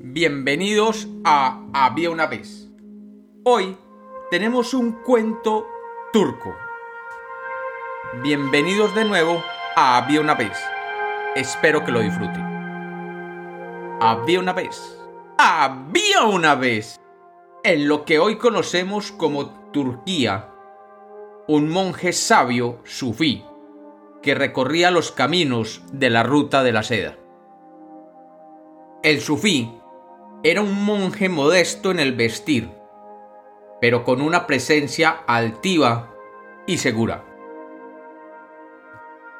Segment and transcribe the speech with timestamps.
[0.00, 2.68] Bienvenidos a Había una vez.
[3.44, 3.76] Hoy
[4.30, 5.66] tenemos un cuento
[6.12, 6.54] turco.
[8.22, 9.42] Bienvenidos de nuevo
[9.74, 10.56] a Había una vez.
[11.34, 12.44] Espero que lo disfruten.
[14.00, 15.04] Había una vez.
[15.36, 17.00] Había una vez.
[17.64, 20.48] En lo que hoy conocemos como Turquía,
[21.48, 23.44] un monje sabio sufí
[24.22, 27.16] que recorría los caminos de la ruta de la seda.
[29.02, 29.72] El sufí
[30.44, 32.70] era un monje modesto en el vestir,
[33.80, 36.14] pero con una presencia altiva
[36.66, 37.24] y segura.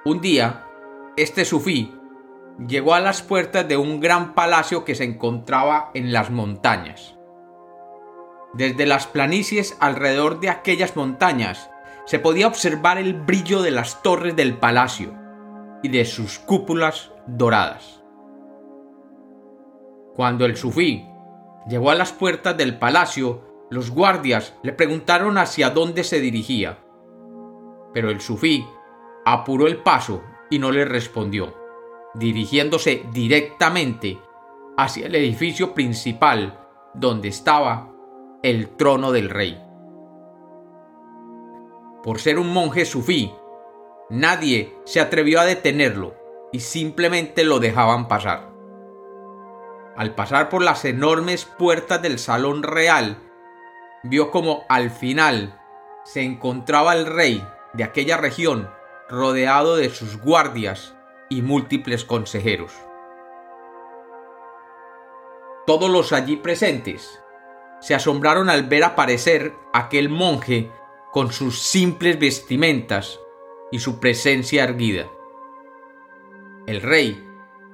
[0.05, 0.67] Un día,
[1.17, 1.95] este sufí
[2.67, 7.17] llegó a las puertas de un gran palacio que se encontraba en las montañas.
[8.55, 11.71] Desde las planicies alrededor de aquellas montañas
[12.07, 15.15] se podía observar el brillo de las torres del palacio
[15.83, 17.98] y de sus cúpulas doradas.
[20.19, 21.07] Cuando el sufí
[21.69, 26.81] llegó a las puertas del palacio, los guardias le preguntaron hacia dónde se dirigía.
[27.95, 28.67] Pero el sufí
[29.25, 31.55] apuró el paso y no le respondió,
[32.15, 34.19] dirigiéndose directamente
[34.77, 37.93] hacia el edificio principal donde estaba
[38.43, 39.63] el trono del rey.
[42.03, 43.31] Por ser un monje sufí,
[44.11, 46.17] nadie se atrevió a detenerlo
[46.53, 48.48] y simplemente lo dejaban pasar.
[49.99, 53.19] Al pasar por las enormes puertas del salón real,
[54.05, 55.61] vio como al final
[56.05, 58.71] se encontraba el rey de aquella región
[59.09, 60.95] rodeado de sus guardias
[61.29, 62.73] y múltiples consejeros.
[65.67, 67.21] Todos los allí presentes
[67.81, 70.71] se asombraron al ver aparecer aquel monje
[71.11, 73.19] con sus simples vestimentas
[73.73, 75.09] y su presencia erguida.
[76.69, 77.28] El rey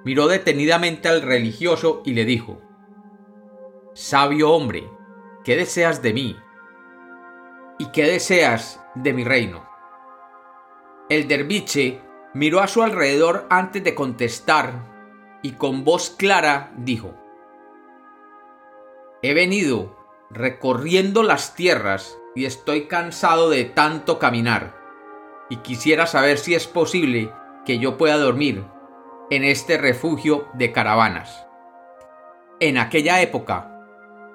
[0.05, 2.61] miró detenidamente al religioso y le dijo,
[3.95, 4.89] Sabio hombre,
[5.45, 6.37] ¿qué deseas de mí?
[7.79, 9.69] ¿Y qué deseas de mi reino?
[11.09, 12.01] El derviche
[12.35, 17.15] miró a su alrededor antes de contestar y con voz clara dijo,
[19.23, 19.97] He venido
[20.31, 24.75] recorriendo las tierras y estoy cansado de tanto caminar,
[25.49, 27.33] y quisiera saber si es posible
[27.65, 28.65] que yo pueda dormir
[29.31, 31.47] en este refugio de caravanas.
[32.61, 33.71] En aquella época,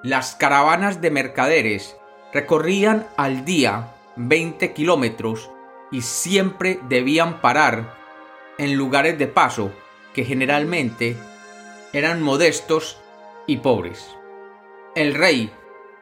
[0.04, 1.96] las caravanas de mercaderes
[2.34, 5.52] recorrían al día 20 kilómetros
[5.92, 7.96] y siempre debían parar
[8.58, 9.72] en lugares de paso
[10.14, 11.16] que generalmente
[11.94, 13.00] eran modestos
[13.48, 14.16] y pobres.
[14.96, 15.52] El rey,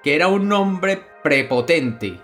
[0.02, 2.20] que era un hombre prepotente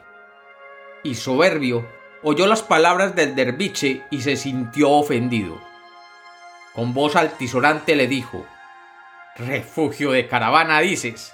[1.03, 1.85] y soberbio,
[2.23, 5.72] oyó las palabras del derviche y se sintió ofendido
[6.73, 8.45] con voz altisonante le dijo,
[9.35, 11.33] Refugio de caravana dices.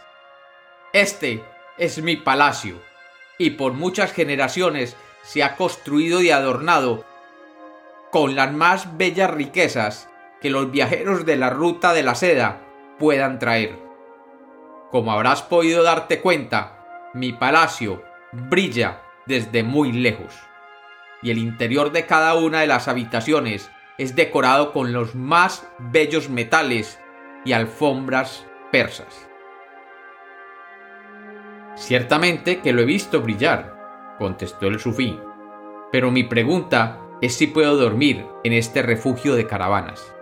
[0.94, 1.44] Este
[1.78, 2.82] es mi palacio,
[3.38, 7.06] y por muchas generaciones se ha construido y adornado
[8.12, 10.10] con las más bellas riquezas
[10.42, 12.62] que los viajeros de la ruta de la seda
[12.98, 13.78] puedan traer.
[14.92, 20.34] Como habrás podido darte cuenta, mi palacio brilla desde muy lejos,
[21.22, 26.30] y el interior de cada una de las habitaciones es decorado con los más bellos
[26.30, 26.98] metales
[27.44, 29.28] y alfombras persas.
[31.76, 35.20] Ciertamente que lo he visto brillar, contestó el sufí,
[35.92, 40.14] pero mi pregunta es si puedo dormir en este refugio de caravanas.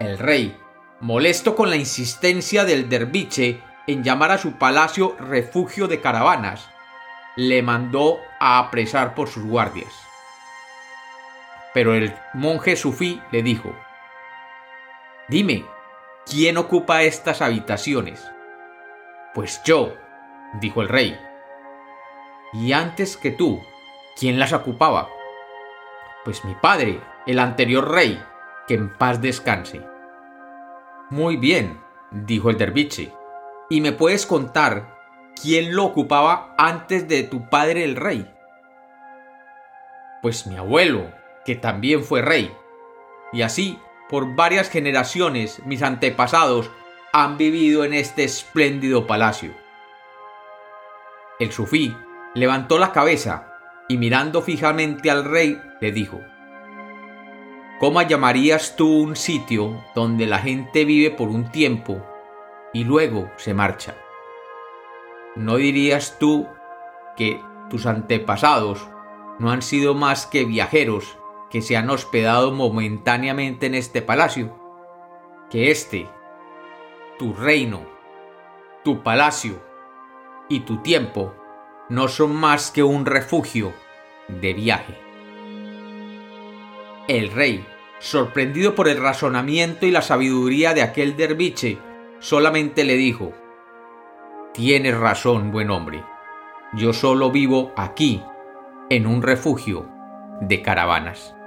[0.00, 0.56] El rey,
[1.00, 6.70] molesto con la insistencia del derviche en llamar a su palacio refugio de caravanas,
[7.36, 10.07] le mandó a apresar por sus guardias.
[11.78, 13.72] Pero el monje sufí le dijo,
[15.28, 15.64] Dime,
[16.26, 18.28] ¿quién ocupa estas habitaciones?
[19.32, 19.94] Pues yo,
[20.60, 21.16] dijo el rey.
[22.52, 23.62] Y antes que tú,
[24.18, 25.08] ¿quién las ocupaba?
[26.24, 28.20] Pues mi padre, el anterior rey,
[28.66, 29.80] que en paz descanse.
[31.10, 33.12] Muy bien, dijo el derviche.
[33.70, 34.98] ¿Y me puedes contar
[35.40, 38.28] quién lo ocupaba antes de tu padre el rey?
[40.22, 41.16] Pues mi abuelo,
[41.48, 42.54] que también fue rey.
[43.32, 43.78] Y así,
[44.10, 46.70] por varias generaciones, mis antepasados
[47.10, 49.54] han vivido en este espléndido palacio.
[51.40, 51.96] El sufí
[52.34, 53.54] levantó la cabeza
[53.88, 56.20] y mirando fijamente al rey le dijo,
[57.80, 62.04] ¿Cómo llamarías tú un sitio donde la gente vive por un tiempo
[62.74, 63.96] y luego se marcha?
[65.34, 66.46] ¿No dirías tú
[67.16, 67.40] que
[67.70, 68.86] tus antepasados
[69.38, 71.17] no han sido más que viajeros
[71.50, 74.54] que se han hospedado momentáneamente en este palacio,
[75.50, 76.08] que éste
[77.18, 77.80] tu reino,
[78.84, 79.60] tu palacio
[80.48, 81.34] y tu tiempo
[81.88, 83.72] no son más que un refugio
[84.28, 84.98] de viaje.
[87.08, 87.66] El rey,
[87.98, 91.78] sorprendido por el razonamiento y la sabiduría de aquel derviche,
[92.20, 93.32] solamente le dijo,
[94.52, 96.02] Tienes razón, buen hombre.
[96.74, 98.22] Yo solo vivo aquí,
[98.90, 99.88] en un refugio
[100.40, 101.37] de caravanas.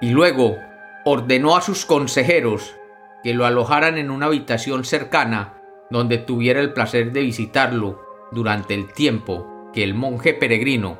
[0.00, 0.56] Y luego
[1.04, 2.76] ordenó a sus consejeros
[3.22, 5.60] que lo alojaran en una habitación cercana
[5.90, 8.00] donde tuviera el placer de visitarlo
[8.32, 10.98] durante el tiempo que el monje peregrino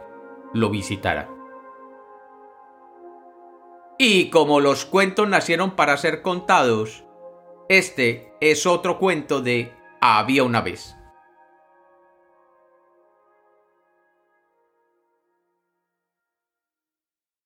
[0.53, 1.29] lo visitara.
[3.99, 7.05] Y como los cuentos nacieron para ser contados,
[7.69, 10.97] este es otro cuento de Había una vez.